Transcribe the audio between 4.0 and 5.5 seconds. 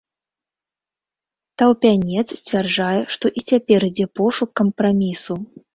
пошук кампрамісу.